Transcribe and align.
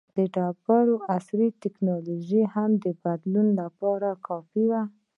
د 0.15 0.17
ډبرې 0.33 0.95
عصر 1.15 1.39
ټکنالوژي 1.61 2.41
هم 2.53 2.71
د 2.83 2.85
بدلون 3.03 3.47
لپاره 3.61 4.09
کافي 4.27 4.63
وه. 4.69 4.81